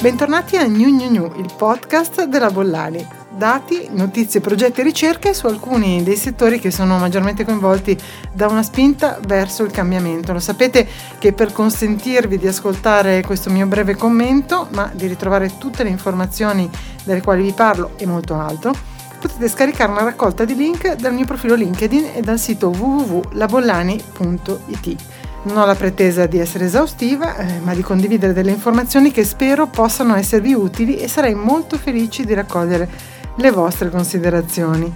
Bentornati 0.00 0.56
a 0.56 0.66
New 0.66 0.88
New 0.88 1.10
New, 1.10 1.30
il 1.36 1.52
podcast 1.54 2.24
della 2.24 2.50
Bollani. 2.50 3.06
Dati, 3.36 3.90
notizie, 3.92 4.40
progetti 4.40 4.80
e 4.80 4.82
ricerche 4.82 5.34
su 5.34 5.44
alcuni 5.44 6.02
dei 6.02 6.16
settori 6.16 6.58
che 6.58 6.70
sono 6.70 6.96
maggiormente 6.96 7.44
coinvolti 7.44 7.94
da 8.32 8.46
una 8.46 8.62
spinta 8.62 9.18
verso 9.26 9.62
il 9.62 9.70
cambiamento. 9.70 10.32
Lo 10.32 10.38
sapete 10.38 10.88
che 11.18 11.34
per 11.34 11.52
consentirvi 11.52 12.38
di 12.38 12.46
ascoltare 12.46 13.22
questo 13.22 13.50
mio 13.50 13.66
breve 13.66 13.94
commento, 13.94 14.68
ma 14.70 14.90
di 14.94 15.06
ritrovare 15.06 15.58
tutte 15.58 15.82
le 15.82 15.90
informazioni 15.90 16.70
delle 17.04 17.20
quali 17.20 17.42
vi 17.42 17.52
parlo 17.52 17.90
e 17.98 18.06
molto 18.06 18.38
altro, 18.38 18.72
potete 19.20 19.48
scaricare 19.48 19.92
una 19.92 20.04
raccolta 20.04 20.46
di 20.46 20.54
link 20.54 20.94
dal 20.94 21.12
mio 21.12 21.26
profilo 21.26 21.54
LinkedIn 21.54 22.12
e 22.14 22.22
dal 22.22 22.38
sito 22.38 22.70
www.labollani.it. 22.70 25.09
Non 25.42 25.56
ho 25.56 25.64
la 25.64 25.74
pretesa 25.74 26.26
di 26.26 26.38
essere 26.38 26.66
esaustiva, 26.66 27.36
eh, 27.36 27.60
ma 27.60 27.72
di 27.72 27.80
condividere 27.80 28.34
delle 28.34 28.50
informazioni 28.50 29.10
che 29.10 29.24
spero 29.24 29.68
possano 29.68 30.14
esservi 30.14 30.52
utili 30.52 30.98
e 30.98 31.08
sarei 31.08 31.34
molto 31.34 31.78
felice 31.78 32.24
di 32.24 32.34
raccogliere 32.34 32.88
le 33.36 33.50
vostre 33.50 33.88
considerazioni. 33.88 34.92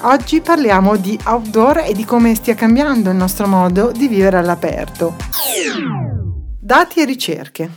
Oggi 0.00 0.40
parliamo 0.40 0.96
di 0.96 1.16
outdoor 1.24 1.84
e 1.86 1.92
di 1.92 2.04
come 2.04 2.34
stia 2.34 2.56
cambiando 2.56 3.10
il 3.10 3.16
nostro 3.16 3.46
modo 3.46 3.92
di 3.92 4.08
vivere 4.08 4.38
all'aperto. 4.38 5.14
Dati 6.60 7.00
e 7.00 7.04
ricerche. 7.04 7.70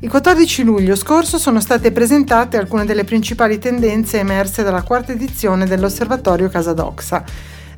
Il 0.00 0.08
14 0.08 0.64
luglio 0.64 0.96
scorso 0.96 1.36
sono 1.36 1.60
state 1.60 1.92
presentate 1.92 2.56
alcune 2.56 2.86
delle 2.86 3.04
principali 3.04 3.58
tendenze 3.58 4.18
emerse 4.18 4.62
dalla 4.62 4.82
quarta 4.82 5.12
edizione 5.12 5.66
dell'Osservatorio 5.66 6.48
Casadoxa 6.48 7.24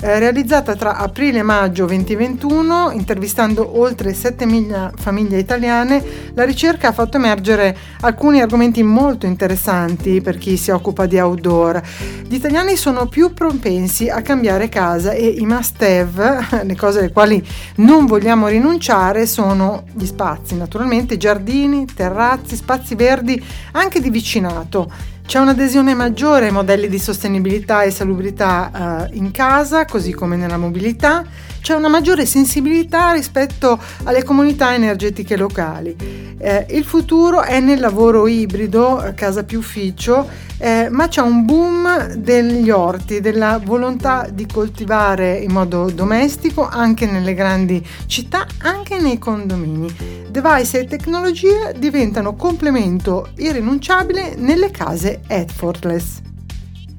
eh, 0.00 0.18
realizzata 0.18 0.74
tra 0.76 0.96
aprile 0.96 1.38
e 1.38 1.42
maggio 1.42 1.86
2021, 1.86 2.90
intervistando 2.90 3.78
oltre 3.78 4.12
7.000 4.12 4.90
famiglie 4.96 5.38
italiane, 5.38 6.02
la 6.34 6.44
ricerca 6.44 6.88
ha 6.88 6.92
fatto 6.92 7.16
emergere 7.16 7.76
alcuni 8.00 8.40
argomenti 8.40 8.82
molto 8.82 9.26
interessanti 9.26 10.20
per 10.20 10.36
chi 10.36 10.56
si 10.56 10.70
occupa 10.70 11.06
di 11.06 11.18
outdoor. 11.18 11.80
Gli 12.26 12.34
italiani 12.34 12.76
sono 12.76 13.06
più 13.06 13.32
propensi 13.32 14.08
a 14.08 14.20
cambiare 14.20 14.68
casa 14.68 15.12
e 15.12 15.26
i 15.26 15.46
must 15.46 15.80
have, 15.82 16.46
le 16.64 16.76
cose 16.76 16.98
alle 16.98 17.12
quali 17.12 17.44
non 17.76 18.06
vogliamo 18.06 18.48
rinunciare, 18.48 19.26
sono 19.26 19.84
gli 19.92 20.06
spazi, 20.06 20.56
naturalmente 20.56 21.16
giardini, 21.16 21.86
terrazzi, 21.86 22.56
spazi 22.56 22.94
verdi 22.94 23.42
anche 23.72 24.00
di 24.00 24.10
vicinato 24.10 25.14
c'è 25.26 25.40
un'adesione 25.40 25.92
maggiore 25.92 26.46
ai 26.46 26.52
modelli 26.52 26.88
di 26.88 27.00
sostenibilità 27.00 27.82
e 27.82 27.90
salubrità 27.90 29.08
eh, 29.10 29.16
in 29.16 29.32
casa, 29.32 29.84
così 29.84 30.12
come 30.12 30.36
nella 30.36 30.56
mobilità. 30.56 31.24
C'è 31.66 31.74
una 31.74 31.88
maggiore 31.88 32.26
sensibilità 32.26 33.10
rispetto 33.10 33.76
alle 34.04 34.22
comunità 34.22 34.72
energetiche 34.72 35.36
locali. 35.36 35.96
Eh, 36.38 36.64
il 36.70 36.84
futuro 36.84 37.42
è 37.42 37.58
nel 37.58 37.80
lavoro 37.80 38.28
ibrido, 38.28 39.02
eh, 39.02 39.14
casa 39.14 39.42
più 39.42 39.58
ufficio, 39.58 40.28
eh, 40.58 40.86
ma 40.88 41.08
c'è 41.08 41.22
un 41.22 41.44
boom 41.44 42.14
degli 42.18 42.70
orti, 42.70 43.20
della 43.20 43.60
volontà 43.60 44.28
di 44.32 44.46
coltivare 44.46 45.38
in 45.38 45.50
modo 45.50 45.90
domestico 45.90 46.68
anche 46.68 47.04
nelle 47.04 47.34
grandi 47.34 47.84
città, 48.06 48.46
anche 48.58 49.00
nei 49.00 49.18
condomini. 49.18 49.92
Device 50.30 50.78
e 50.78 50.84
tecnologia 50.84 51.72
diventano 51.76 52.36
complemento 52.36 53.30
irrinunciabile 53.38 54.36
nelle 54.36 54.70
case 54.70 55.22
effortless. 55.26 56.25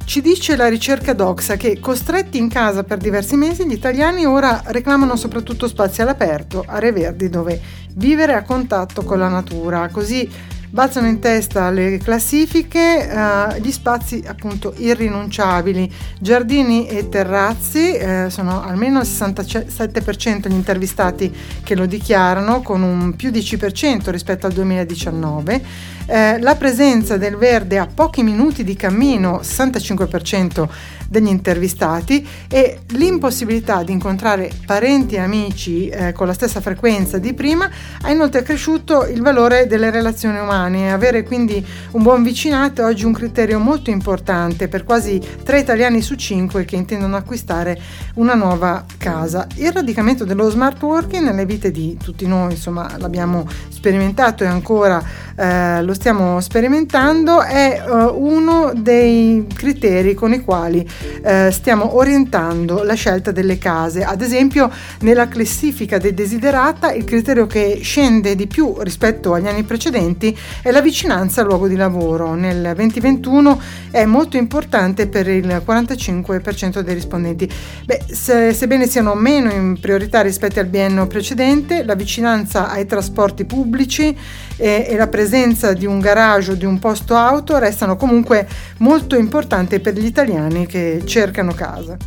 Ci 0.07 0.21
dice 0.21 0.55
la 0.55 0.69
ricerca 0.69 1.11
Doxa 1.11 1.57
che 1.57 1.81
costretti 1.81 2.37
in 2.37 2.47
casa 2.47 2.85
per 2.85 2.97
diversi 2.97 3.35
mesi 3.35 3.67
gli 3.67 3.73
italiani 3.73 4.25
ora 4.25 4.61
reclamano 4.67 5.17
soprattutto 5.17 5.67
spazi 5.67 6.01
all'aperto, 6.01 6.63
aree 6.65 6.93
verdi 6.93 7.29
dove 7.29 7.59
vivere 7.95 8.33
a 8.33 8.43
contatto 8.43 9.03
con 9.03 9.19
la 9.19 9.27
natura, 9.27 9.89
così 9.89 10.55
balzano 10.69 11.07
in 11.07 11.19
testa 11.19 11.69
le 11.71 11.97
classifiche 11.97 13.09
eh, 13.09 13.59
gli 13.59 13.69
spazi 13.69 14.23
appunto 14.25 14.73
irrinunciabili, 14.77 15.93
giardini 16.21 16.87
e 16.87 17.09
terrazzi, 17.09 17.91
eh, 17.91 18.27
sono 18.29 18.63
almeno 18.63 19.01
il 19.01 19.07
67% 19.07 20.47
gli 20.47 20.53
intervistati 20.53 21.35
che 21.61 21.75
lo 21.75 21.85
dichiarano 21.85 22.61
con 22.61 22.81
un 22.81 23.13
più 23.17 23.29
10% 23.29 24.09
rispetto 24.09 24.45
al 24.45 24.53
2019 24.53 25.95
eh, 26.07 26.39
la 26.39 26.55
presenza 26.55 27.17
del 27.17 27.35
verde 27.35 27.77
a 27.77 27.87
pochi 27.93 28.23
minuti 28.23 28.63
di 28.63 28.75
cammino, 28.75 29.41
65% 29.43 30.67
degli 31.09 31.27
intervistati, 31.27 32.25
e 32.49 32.79
l'impossibilità 32.89 33.83
di 33.83 33.91
incontrare 33.91 34.49
parenti 34.65 35.15
e 35.15 35.19
amici 35.19 35.89
eh, 35.89 36.13
con 36.13 36.27
la 36.27 36.33
stessa 36.33 36.61
frequenza 36.61 37.17
di 37.17 37.33
prima 37.33 37.69
ha 38.01 38.11
inoltre 38.11 38.39
accresciuto 38.39 39.05
il 39.05 39.21
valore 39.21 39.67
delle 39.67 39.89
relazioni 39.91 40.39
umane. 40.39 40.91
Avere 40.91 41.23
quindi 41.23 41.65
un 41.91 42.03
buon 42.03 42.23
vicinato 42.23 42.81
è 42.81 42.85
oggi 42.85 43.05
un 43.05 43.13
criterio 43.13 43.59
molto 43.59 43.89
importante 43.89 44.67
per 44.67 44.83
quasi 44.83 45.21
3 45.43 45.59
italiani 45.59 46.01
su 46.01 46.15
5 46.15 46.65
che 46.65 46.75
intendono 46.75 47.17
acquistare 47.17 47.79
una 48.15 48.33
nuova 48.33 48.85
casa. 48.97 49.47
Il 49.55 49.71
radicamento 49.71 50.23
dello 50.23 50.49
smart 50.49 50.81
working 50.81 51.25
nelle 51.25 51.45
vite 51.45 51.71
di 51.71 51.97
tutti 52.01 52.25
noi, 52.27 52.53
insomma, 52.53 52.95
l'abbiamo 52.97 53.45
sperimentato 53.69 54.43
e 54.43 54.47
ancora 54.47 55.03
eh, 55.35 55.81
lo 55.83 55.93
stiamo 55.97 56.39
sperimentando 56.41 57.41
è 57.41 57.83
uh, 57.83 58.13
uno 58.15 58.71
dei 58.75 59.47
criteri 59.51 60.13
con 60.13 60.31
i 60.31 60.41
quali 60.41 60.87
uh, 60.87 61.49
stiamo 61.49 61.97
orientando 61.97 62.83
la 62.83 62.93
scelta 62.93 63.31
delle 63.31 63.57
case. 63.57 64.03
Ad 64.03 64.21
esempio, 64.21 64.71
nella 64.99 65.27
classifica 65.27 65.97
dei 65.97 66.13
desiderata, 66.13 66.93
il 66.93 67.03
criterio 67.03 67.47
che 67.47 67.79
scende 67.81 68.35
di 68.35 68.45
più 68.45 68.75
rispetto 68.81 69.33
agli 69.33 69.47
anni 69.47 69.63
precedenti 69.63 70.37
è 70.61 70.69
la 70.69 70.81
vicinanza 70.81 71.41
al 71.41 71.47
luogo 71.47 71.67
di 71.67 71.75
lavoro. 71.75 72.35
Nel 72.35 72.73
2021 72.75 73.59
è 73.89 74.05
molto 74.05 74.37
importante 74.37 75.07
per 75.07 75.27
il 75.27 75.63
45% 75.65 76.81
dei 76.81 76.93
rispondenti. 76.93 77.51
Beh, 77.85 78.05
se, 78.11 78.53
sebbene 78.53 78.85
siano 78.85 79.15
meno 79.15 79.51
in 79.51 79.79
priorità 79.79 80.21
rispetto 80.21 80.59
al 80.59 80.67
biennio 80.67 81.07
precedente, 81.07 81.83
la 81.83 81.95
vicinanza 81.95 82.69
ai 82.69 82.85
trasporti 82.85 83.45
pubblici 83.45 84.15
e, 84.57 84.85
e 84.87 84.95
la 84.95 85.07
presenza 85.07 85.73
di 85.73 85.85
un 85.87 85.99
garage 85.99 86.51
o 86.51 86.55
di 86.55 86.65
un 86.65 86.77
posto 86.77 87.15
auto 87.15 87.57
restano 87.57 87.95
comunque 87.95 88.47
molto 88.79 89.15
importanti 89.15 89.79
per 89.79 89.95
gli 89.95 90.05
italiani 90.05 90.67
che 90.67 91.01
cercano 91.05 91.53
casa. 91.53 91.97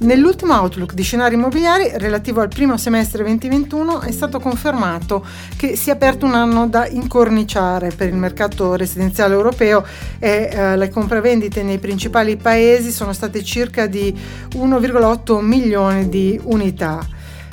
Nell'ultimo 0.00 0.54
outlook 0.54 0.94
di 0.94 1.02
scenari 1.02 1.34
immobiliari 1.34 1.90
relativo 1.94 2.40
al 2.40 2.46
primo 2.46 2.76
semestre 2.76 3.24
2021 3.24 4.02
è 4.02 4.12
stato 4.12 4.38
confermato 4.38 5.26
che 5.56 5.74
si 5.74 5.90
è 5.90 5.92
aperto 5.92 6.24
un 6.24 6.34
anno 6.34 6.68
da 6.68 6.86
incorniciare 6.86 7.90
per 7.90 8.06
il 8.06 8.14
mercato 8.14 8.76
residenziale 8.76 9.34
europeo 9.34 9.84
e 10.20 10.50
eh, 10.52 10.76
le 10.76 10.88
compravendite 10.90 11.64
nei 11.64 11.78
principali 11.78 12.36
paesi 12.36 12.92
sono 12.92 13.12
state 13.12 13.42
circa 13.42 13.86
di 13.88 14.16
1,8 14.54 15.40
milioni 15.40 16.08
di 16.08 16.38
unità 16.44 17.04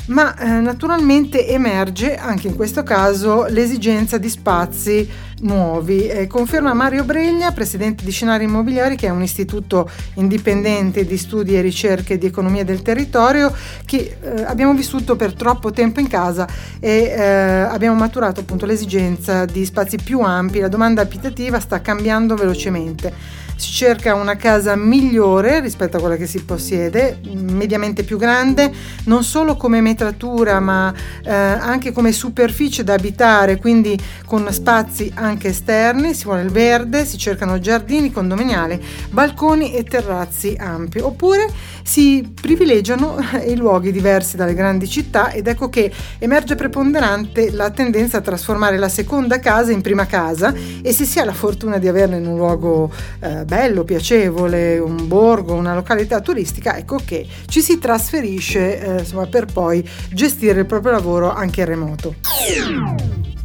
ma 0.07 0.37
eh, 0.37 0.59
naturalmente 0.59 1.47
emerge 1.47 2.15
anche 2.15 2.47
in 2.47 2.55
questo 2.55 2.83
caso 2.83 3.45
l'esigenza 3.49 4.17
di 4.17 4.29
spazi 4.29 5.09
nuovi. 5.39 6.07
Eh, 6.07 6.27
conferma 6.27 6.73
Mario 6.73 7.03
Breglia, 7.03 7.51
presidente 7.51 8.05
di 8.05 8.11
Scenari 8.11 8.43
Immobiliari, 8.43 8.95
che 8.95 9.07
è 9.07 9.09
un 9.09 9.23
istituto 9.23 9.89
indipendente 10.15 11.05
di 11.05 11.17
studi 11.17 11.55
e 11.55 11.61
ricerche 11.61 12.17
di 12.17 12.25
economia 12.25 12.63
del 12.63 12.81
territorio, 12.81 13.53
che 13.85 14.17
eh, 14.21 14.43
abbiamo 14.43 14.73
vissuto 14.73 15.15
per 15.15 15.33
troppo 15.33 15.71
tempo 15.71 15.99
in 15.99 16.07
casa 16.07 16.47
e 16.79 17.13
eh, 17.15 17.21
abbiamo 17.21 17.97
maturato 17.97 18.41
appunto 18.41 18.65
l'esigenza 18.65 19.45
di 19.45 19.65
spazi 19.65 19.97
più 19.97 20.21
ampi. 20.21 20.59
La 20.59 20.67
domanda 20.67 21.01
abitativa 21.01 21.59
sta 21.59 21.81
cambiando 21.81 22.35
velocemente 22.35 23.43
si 23.55 23.71
cerca 23.71 24.15
una 24.15 24.35
casa 24.35 24.75
migliore 24.75 25.59
rispetto 25.59 25.97
a 25.97 25.99
quella 25.99 26.15
che 26.15 26.27
si 26.27 26.43
possiede, 26.43 27.19
mediamente 27.33 28.03
più 28.03 28.17
grande, 28.17 28.71
non 29.05 29.23
solo 29.23 29.55
come 29.55 29.81
metratura 29.81 30.59
ma 30.59 30.93
eh, 31.23 31.31
anche 31.31 31.91
come 31.91 32.11
superficie 32.11 32.83
da 32.83 32.93
abitare, 32.93 33.57
quindi 33.57 33.97
con 34.25 34.47
spazi 34.51 35.11
anche 35.15 35.49
esterni, 35.49 36.13
si 36.13 36.25
vuole 36.25 36.41
il 36.41 36.51
verde, 36.51 37.05
si 37.05 37.17
cercano 37.17 37.59
giardini 37.59 38.11
condominiali, 38.11 38.81
balconi 39.09 39.73
e 39.73 39.83
terrazzi 39.83 40.55
ampi, 40.59 40.99
oppure 40.99 41.47
si 41.83 42.33
privilegiano 42.39 43.17
i 43.45 43.55
luoghi 43.55 43.91
diversi 43.91 44.35
dalle 44.35 44.53
grandi 44.53 44.87
città 44.87 45.31
ed 45.31 45.47
ecco 45.47 45.69
che 45.69 45.91
emerge 46.17 46.55
preponderante 46.55 47.51
la 47.51 47.69
tendenza 47.69 48.17
a 48.17 48.21
trasformare 48.21 48.77
la 48.77 48.89
seconda 48.89 49.39
casa 49.39 49.71
in 49.71 49.81
prima 49.81 50.05
casa 50.05 50.53
e 50.81 50.91
se 50.91 51.05
si 51.05 51.19
ha 51.19 51.25
la 51.25 51.33
fortuna 51.33 51.77
di 51.77 51.87
averla 51.87 52.15
in 52.15 52.25
un 52.25 52.35
luogo 52.35 52.91
eh, 53.19 53.44
bello, 53.45 53.83
piacevole, 53.83 54.77
un 54.77 55.07
borgo, 55.07 55.53
una 55.53 55.73
località 55.73 56.19
turistica, 56.19 56.75
ecco 56.77 56.99
che 57.03 57.25
ci 57.47 57.61
si 57.61 57.79
trasferisce 57.79 58.81
eh, 58.81 58.99
insomma, 58.99 59.27
per 59.27 59.45
poi 59.45 59.87
gestire 60.11 60.59
il 60.59 60.65
proprio 60.65 60.91
lavoro 60.91 61.31
anche 61.31 61.61
in 61.61 61.67
remoto. 61.67 62.15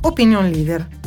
Opinion 0.02 0.48
leader. 0.48 0.99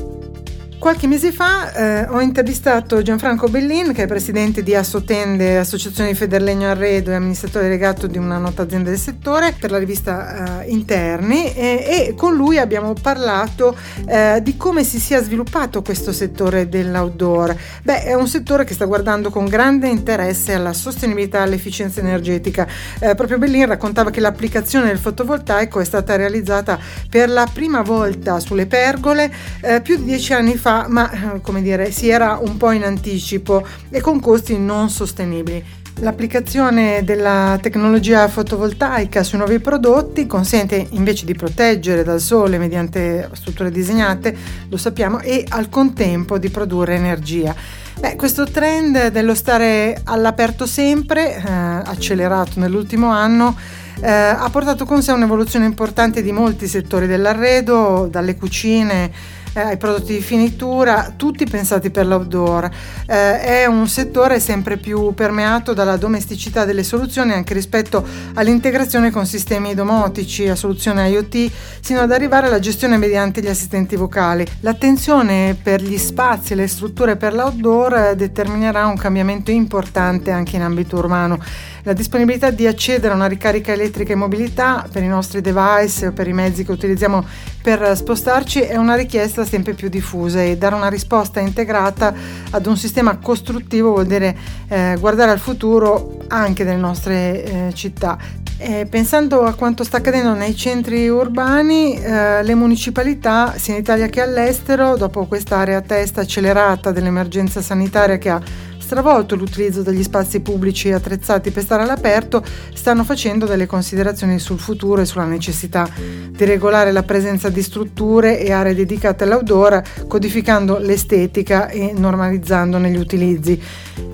Qualche 0.84 1.08
mese 1.08 1.32
fa 1.32 1.72
eh, 1.72 2.08
ho 2.10 2.20
intervistato 2.20 3.02
Gianfranco 3.02 3.48
Bellin, 3.48 3.94
che 3.94 4.04
è 4.04 4.06
presidente 4.06 4.64
di 4.64 4.76
Assotende, 4.76 5.58
Associazione 5.58 6.10
di 6.10 6.16
Federlegno 6.16 6.68
Arredo 6.68 7.10
e 7.10 7.14
amministratore 7.14 7.64
delegato 7.64 8.06
di 8.06 8.18
una 8.18 8.38
nota 8.38 8.64
azienda 8.64 8.90
del 8.90 9.00
settore, 9.00 9.56
per 9.58 9.72
la 9.72 9.78
rivista 9.78 10.62
eh, 10.62 10.70
Interni 10.72 11.54
e, 11.54 11.86
e, 12.10 12.16
con 12.18 12.36
lui 12.36 12.58
abbiamo 12.58 12.92
parlato 13.02 13.78
eh, 14.06 14.42
di 14.44 14.58
come 14.58 14.84
si 14.84 15.00
sia 15.00 15.24
sviluppato 15.24 15.82
questo 15.82 16.12
settore 16.12 16.68
dell'outdoor. 16.68 17.56
Beh, 17.82 18.04
è 18.04 18.14
un 18.14 18.28
settore 18.28 18.66
che 18.66 18.74
sta 18.74 18.84
guardando 18.84 19.30
con 19.30 19.46
grande 19.46 19.88
interesse 19.88 20.54
alla 20.54 20.74
sostenibilità 20.74 21.38
e 21.38 21.42
all'efficienza 21.44 22.02
energetica. 22.02 22.68
Eh, 23.00 23.16
proprio 23.16 23.38
Bellin 23.38 23.68
raccontava 23.68 24.10
che 24.10 24.20
l'applicazione 24.20 24.88
del 24.88 25.00
fotovoltaico 25.00 25.80
è 25.80 25.86
stata 25.86 26.18
realizzata 26.18 26.78
per 27.10 27.30
la 27.30 27.48
prima 27.52 27.82
volta 27.84 28.42
sulle 28.42 28.66
pergole 28.66 29.34
eh, 29.62 29.80
più 29.80 29.96
di 29.96 30.04
dieci 30.04 30.34
anni 30.34 30.58
fa 30.58 30.72
ma 30.88 31.36
eh, 31.36 31.42
come 31.42 31.62
dire, 31.62 31.92
si 31.92 32.10
era 32.10 32.40
un 32.42 32.58
po' 32.58 32.72
in 32.72 32.84
anticipo 32.84 33.66
e 33.90 34.02
con 34.02 34.20
costi 34.20 34.58
non 34.58 34.90
sostenibili. 34.90 35.82
L'applicazione 35.98 37.04
della 37.04 37.58
tecnologia 37.62 38.28
fotovoltaica 38.28 39.22
sui 39.22 39.38
nuovi 39.38 39.60
prodotti 39.60 40.26
consente 40.26 40.88
invece 40.92 41.24
di 41.24 41.36
proteggere 41.36 42.04
dal 42.04 42.20
sole 42.20 42.58
mediante 42.58 43.30
strutture 43.34 43.70
disegnate, 43.70 44.36
lo 44.70 44.78
sappiamo, 44.78 45.20
e 45.20 45.46
al 45.48 45.70
contempo 45.70 46.40
di 46.40 46.50
produrre 46.50 46.96
energia. 46.96 47.56
Beh, 48.00 48.16
questo 48.16 48.46
trend 48.46 49.10
dello 49.12 49.36
stare 49.36 50.02
all'aperto 50.04 50.66
sempre, 50.66 51.36
eh, 51.36 51.42
accelerato 51.48 52.60
nell'ultimo 52.60 53.12
anno, 53.12 53.56
eh, 54.02 54.10
ha 54.12 54.50
portato 54.52 54.86
con 54.86 55.04
sé 55.04 55.12
un'evoluzione 55.12 55.66
importante 55.66 56.24
di 56.24 56.32
molti 56.32 56.68
settori 56.68 57.06
dell'arredo, 57.06 58.08
dalle 58.10 58.36
cucine 58.36 59.12
eh, 59.54 59.62
ai 59.62 59.78
prodotti 59.78 60.14
di 60.14 60.22
finitura, 60.22 61.14
tutti 61.16 61.46
pensati 61.46 61.90
per 61.90 62.06
l'outdoor. 62.06 62.70
Eh, 63.06 63.42
è 63.42 63.66
un 63.66 63.88
settore 63.88 64.40
sempre 64.40 64.78
più 64.78 65.14
permeato 65.14 65.74
dalla 65.74 65.98
domesticità 65.98 66.66
delle 66.66 66.84
soluzioni 66.84 67.34
anche 67.34 67.54
rispetto 67.54 68.06
all'integrazione 68.34 69.12
con 69.12 69.26
sistemi 69.26 69.74
domotici, 69.74 70.48
a 70.48 70.56
soluzioni 70.56 71.10
IoT, 71.10 71.52
sino 71.82 72.02
ad 72.02 72.12
arrivare 72.12 72.48
alla 72.48 72.60
gestione 72.60 72.98
mediante 72.98 73.42
gli 73.42 73.48
assistenti 73.48 73.96
vocali. 73.96 74.46
L'attenzione 74.62 75.58
per 75.62 75.82
gli 75.82 75.98
spazi 75.98 76.54
e 76.54 76.56
le 76.56 76.68
strutture 76.68 77.16
per 77.16 77.34
l'outdoor 77.34 77.94
eh, 77.94 78.16
determinerà 78.16 78.88
un 78.88 78.98
cambiamento 78.98 79.52
importante 79.52 80.32
anche 80.32 80.56
in 80.56 80.62
ambito 80.62 80.98
urbano. 80.98 81.40
La 81.86 81.92
disponibilità 81.92 82.50
di 82.50 82.66
accedere 82.66 83.12
a 83.12 83.16
una 83.16 83.26
ricarica 83.26 83.74
elettrica 83.74 84.14
in 84.14 84.20
mobilità 84.20 84.88
per 84.90 85.04
i 85.04 85.08
nostri 85.08 85.42
device 85.42 86.08
o 86.08 86.12
per 86.14 86.30
i 86.30 86.34
mezzi 86.34 86.64
che 86.64 86.72
utilizziamo 86.72 87.26
per 87.62 87.98
spostarci 87.98 88.62
è 88.62 88.78
una 88.78 88.96
richiesta 88.96 89.44
sempre 89.44 89.74
più 89.74 89.90
diffusa 89.90 90.42
e 90.42 90.56
dare 90.56 90.76
una 90.76 90.88
risposta 90.88 91.42
integrata 91.42 92.14
ad 92.52 92.66
un 92.68 92.78
sistema 92.78 93.18
costruttivo 93.18 93.92
vuol 93.92 94.06
dire 94.06 94.34
eh, 94.70 94.96
guardare 94.98 95.32
al 95.32 95.40
futuro 95.40 96.20
anche 96.30 96.64
delle 96.64 96.78
nostre 96.78 97.44
eh, 97.44 97.74
città. 97.74 98.18
Eh, 98.58 98.88
pensando 98.90 99.42
a 99.42 99.54
quanto 99.54 99.84
sta 99.84 99.98
accadendo 99.98 100.34
nei 100.34 100.56
centri 100.56 101.10
urbani, 101.10 102.02
eh, 102.02 102.44
le 102.44 102.56
municipalità, 102.56 103.56
sia 103.58 103.74
in 103.74 103.82
Italia 103.82 104.08
che 104.08 104.22
all'estero, 104.22 104.96
dopo 104.96 105.26
questa 105.26 105.82
testa 105.82 106.22
accelerata 106.22 106.92
dell'emergenza 106.92 107.62
sanitaria 107.62 108.18
che 108.18 108.30
ha 108.30 108.42
stravolto 108.84 109.36
l'utilizzo 109.36 109.82
degli 109.82 110.04
spazi 110.04 110.42
pubblici 110.42 110.92
attrezzati 110.92 111.52
per 111.52 111.64
stare 111.64 111.84
all'aperto, 111.84 112.44
stanno 112.74 113.04
facendo 113.04 113.46
delle 113.46 113.66
considerazioni 113.66 114.38
sul 114.38 114.60
futuro 114.60 115.02
e 115.02 115.06
sulla 115.06 115.26
necessità 115.26 115.90
di 115.96 116.46
regolare 116.46 116.92
la 116.92 117.04
presenza 117.04 117.50
di 117.50 117.64
strutture 117.64 118.40
e 118.40 118.52
aree 118.52 118.76
dedicate 118.76 119.24
all'outdoor, 119.24 119.82
codificando 120.08 120.78
l'estetica 120.78 121.70
e 121.70 121.94
normalizzandone 121.96 122.92
gli 122.92 122.98
utilizzi. 122.98 123.60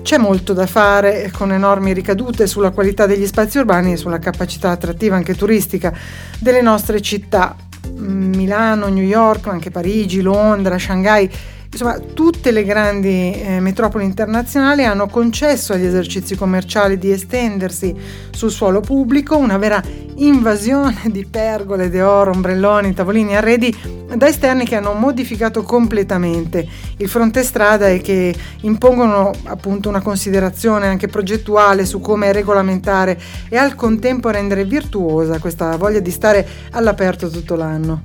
C'è 0.02 0.16
molto 0.16 0.52
da 0.52 0.66
fare 0.66 1.30
con 1.36 1.52
enormi 1.52 1.92
ricadute 1.92 2.46
sulla 2.46 2.70
qualità 2.70 3.06
degli 3.06 3.26
spazi 3.26 3.58
urbani 3.58 3.92
e 3.92 3.96
sulla 3.96 4.18
capacità 4.18 4.70
attrattiva 4.70 5.16
anche 5.16 5.34
turistica 5.34 5.92
delle 6.38 6.62
nostre 6.62 7.00
città. 7.00 7.56
Milano, 7.96 8.86
New 8.88 9.04
York, 9.04 9.48
anche 9.48 9.70
Parigi, 9.70 10.20
Londra, 10.20 10.78
Shanghai 10.78 11.28
Insomma, 11.72 11.98
tutte 11.98 12.50
le 12.50 12.64
grandi 12.64 13.32
eh, 13.32 13.60
metropoli 13.60 14.04
internazionali 14.04 14.84
hanno 14.84 15.06
concesso 15.06 15.72
agli 15.72 15.84
esercizi 15.84 16.34
commerciali 16.34 16.98
di 16.98 17.12
estendersi 17.12 17.94
sul 18.30 18.50
suolo 18.50 18.80
pubblico, 18.80 19.36
una 19.36 19.56
vera 19.56 19.80
invasione 20.16 21.02
di 21.06 21.24
pergole, 21.24 21.88
de 21.88 22.02
oro, 22.02 22.32
ombrelloni, 22.32 22.92
tavolini, 22.92 23.36
arredi 23.36 23.74
da 24.16 24.26
esterni 24.26 24.64
che 24.64 24.74
hanno 24.74 24.94
modificato 24.94 25.62
completamente 25.62 26.66
il 26.96 27.08
fronte 27.08 27.44
strada 27.44 27.88
e 27.88 28.00
che 28.00 28.34
impongono 28.62 29.30
appunto 29.44 29.88
una 29.88 30.02
considerazione 30.02 30.88
anche 30.88 31.06
progettuale 31.06 31.84
su 31.86 32.00
come 32.00 32.32
regolamentare 32.32 33.18
e 33.48 33.56
al 33.56 33.76
contempo 33.76 34.30
rendere 34.30 34.64
virtuosa 34.64 35.38
questa 35.38 35.76
voglia 35.76 36.00
di 36.00 36.10
stare 36.10 36.46
all'aperto 36.72 37.30
tutto 37.30 37.54
l'anno. 37.54 38.02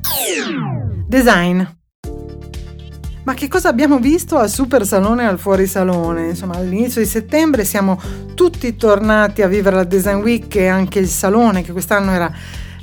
Design. 1.08 1.64
Ma 3.26 3.34
che 3.34 3.48
cosa 3.48 3.70
abbiamo 3.70 3.98
visto 3.98 4.38
al 4.38 4.52
Super 4.52 4.86
Salone 4.86 5.24
e 5.24 5.26
al 5.26 5.40
Fuorisalone? 5.40 6.28
Insomma, 6.30 6.58
all'inizio 6.58 7.02
di 7.02 7.08
settembre 7.08 7.66
siamo 7.66 8.00
tutti 8.36 8.76
tornati 8.76 9.42
a 9.42 9.48
vivere 9.48 9.78
la 9.78 9.84
Design 9.84 10.22
Week 10.22 10.56
e 10.56 10.68
anche 10.68 11.00
il 11.00 11.08
salone 11.08 11.64
che 11.64 11.72
quest'anno 11.72 12.12
era 12.12 12.32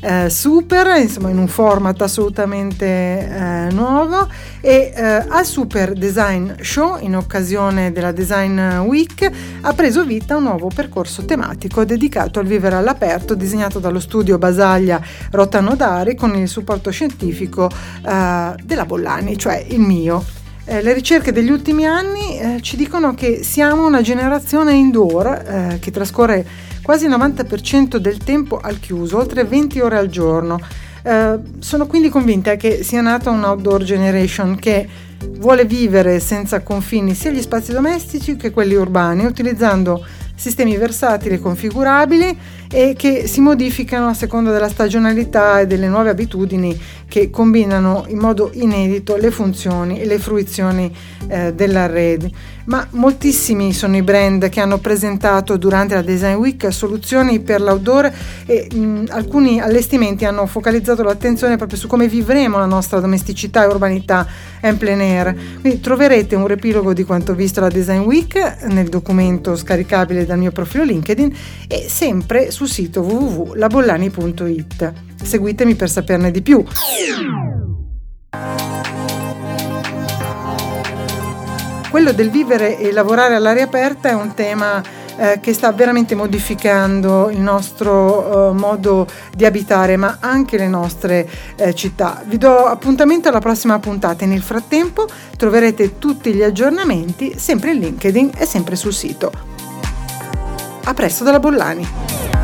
eh, 0.02 0.28
super, 0.30 0.98
insomma 1.00 1.30
in 1.30 1.38
un 1.38 1.46
format 1.46 2.02
assolutamente 2.02 2.84
eh, 2.84 3.68
nuovo 3.70 4.28
e 4.60 4.92
eh, 4.92 5.02
al 5.28 5.46
Super 5.46 5.92
Design 5.92 6.50
Show 6.60 6.98
in 7.00 7.14
occasione 7.14 7.92
della 7.92 8.10
Design 8.10 8.58
Week 8.78 9.30
ha 9.60 9.72
preso 9.74 10.04
vita 10.04 10.36
un 10.36 10.42
nuovo 10.42 10.68
percorso 10.74 11.24
tematico 11.24 11.84
dedicato 11.84 12.40
al 12.40 12.46
vivere 12.46 12.74
all'aperto 12.74 13.34
disegnato 13.34 13.78
dallo 13.78 14.00
studio 14.00 14.38
Basaglia 14.38 15.00
Rotanodari 15.30 16.16
con 16.16 16.34
il 16.34 16.48
supporto 16.48 16.90
scientifico 16.90 17.70
eh, 18.04 18.54
della 18.60 18.84
Bollani, 18.84 19.38
cioè 19.38 19.64
il 19.68 19.80
mio. 19.80 20.24
Eh, 20.64 20.80
le 20.80 20.92
ricerche 20.94 21.32
degli 21.32 21.50
ultimi 21.50 21.86
anni 21.86 22.38
eh, 22.38 22.58
ci 22.60 22.76
dicono 22.76 23.14
che 23.14 23.42
siamo 23.42 23.84
una 23.84 24.00
generazione 24.00 24.74
indoor 24.74 25.26
eh, 25.26 25.78
che 25.80 25.90
trascorre 25.90 26.46
quasi 26.82 27.06
il 27.06 27.12
90% 27.12 27.96
del 27.96 28.18
tempo 28.18 28.58
al 28.58 28.80
chiuso, 28.80 29.18
oltre 29.18 29.44
20 29.44 29.80
ore 29.80 29.96
al 29.98 30.08
giorno. 30.08 30.58
Eh, 31.04 31.38
sono 31.58 31.86
quindi 31.86 32.08
convinta 32.08 32.56
che 32.56 32.82
sia 32.82 33.00
nata 33.00 33.30
un 33.30 33.42
outdoor 33.42 33.82
generation 33.82 34.56
che 34.56 34.88
vuole 35.38 35.64
vivere 35.64 36.20
senza 36.20 36.60
confini 36.60 37.14
sia 37.14 37.30
gli 37.30 37.40
spazi 37.40 37.72
domestici 37.72 38.36
che 38.36 38.50
quelli 38.50 38.74
urbani, 38.74 39.24
utilizzando 39.24 40.04
sistemi 40.34 40.76
versatili 40.76 41.36
e 41.36 41.40
configurabili 41.40 42.38
e 42.68 42.94
che 42.96 43.28
si 43.28 43.40
modificano 43.40 44.08
a 44.08 44.14
seconda 44.14 44.50
della 44.50 44.68
stagionalità 44.68 45.60
e 45.60 45.66
delle 45.66 45.88
nuove 45.88 46.10
abitudini 46.10 46.76
che 47.06 47.30
combinano 47.30 48.06
in 48.08 48.18
modo 48.18 48.50
inedito 48.54 49.16
le 49.16 49.30
funzioni 49.30 50.00
e 50.00 50.06
le 50.06 50.18
fruizioni 50.18 50.92
eh, 51.28 51.52
dell'arredo. 51.54 52.28
Ma 52.64 52.86
moltissimi 52.90 53.72
sono 53.72 53.96
i 53.96 54.02
brand 54.02 54.48
che 54.48 54.60
hanno 54.60 54.78
presentato 54.78 55.56
durante 55.56 55.94
la 55.94 56.02
Design 56.02 56.34
Week 56.34 56.72
soluzioni 56.72 57.40
per 57.40 57.60
l'outdoor 57.60 58.12
e 58.46 58.68
mh, 58.72 59.06
alcuni 59.10 59.60
allestimenti 59.60 60.24
hanno 60.24 60.46
focalizzato 60.46 61.02
l'attenzione 61.02 61.56
proprio 61.56 61.78
su 61.78 61.88
come 61.88 62.06
vivremo 62.06 62.58
la 62.58 62.66
nostra 62.66 63.00
domesticità 63.00 63.64
e 63.64 63.66
urbanità 63.66 64.26
en 64.60 64.76
plein 64.76 65.00
air. 65.00 65.34
Quindi 65.60 65.80
troverete 65.80 66.36
un 66.36 66.46
riepilogo 66.46 66.92
di 66.92 67.04
quanto 67.04 67.34
visto 67.34 67.60
alla 67.60 67.68
Design 67.68 68.00
Week 68.00 68.64
nel 68.68 68.88
documento 68.88 69.56
scaricabile 69.56 70.24
dal 70.24 70.38
mio 70.38 70.52
profilo 70.52 70.84
LinkedIn 70.84 71.34
e 71.66 71.86
sempre 71.88 72.50
sul 72.50 72.68
sito 72.68 73.00
www.labollani.it. 73.00 74.92
Seguitemi 75.22 75.74
per 75.74 75.90
saperne 75.90 76.30
di 76.30 76.42
più. 76.42 76.64
Quello 81.92 82.12
del 82.12 82.30
vivere 82.30 82.78
e 82.78 82.90
lavorare 82.90 83.34
all'aria 83.34 83.64
aperta 83.64 84.08
è 84.08 84.14
un 84.14 84.32
tema 84.32 84.82
eh, 85.14 85.40
che 85.42 85.52
sta 85.52 85.72
veramente 85.72 86.14
modificando 86.14 87.28
il 87.28 87.38
nostro 87.38 88.48
eh, 88.48 88.54
modo 88.54 89.06
di 89.36 89.44
abitare, 89.44 89.98
ma 89.98 90.16
anche 90.18 90.56
le 90.56 90.68
nostre 90.68 91.28
eh, 91.54 91.74
città. 91.74 92.22
Vi 92.24 92.38
do 92.38 92.64
appuntamento 92.64 93.28
alla 93.28 93.40
prossima 93.40 93.78
puntata 93.78 94.24
e 94.24 94.26
nel 94.26 94.40
frattempo 94.40 95.06
troverete 95.36 95.98
tutti 95.98 96.32
gli 96.32 96.42
aggiornamenti 96.42 97.34
sempre 97.36 97.72
in 97.72 97.80
LinkedIn 97.80 98.30
e 98.38 98.46
sempre 98.46 98.74
sul 98.74 98.94
sito. 98.94 99.30
A 100.84 100.94
presto 100.94 101.24
dalla 101.24 101.40
Bollani! 101.40 102.41